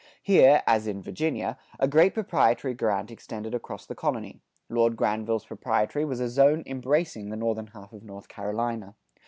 Here, 0.23 0.63
as 0.65 0.87
in 0.87 1.03
Virginia, 1.03 1.59
a 1.79 1.87
great 1.87 2.15
proprietary 2.15 2.73
grant 2.73 3.11
extended 3.11 3.53
across 3.53 3.85
the 3.85 3.93
colony 3.93 4.41
Lord 4.67 4.95
Granville's 4.95 5.45
proprietary 5.45 6.05
was 6.05 6.19
a 6.19 6.27
zone 6.27 6.63
embracing 6.65 7.29
the 7.29 7.37
northern 7.37 7.67
half 7.67 7.93
of 7.93 8.01
North 8.01 8.27
Carolina. 8.27 8.95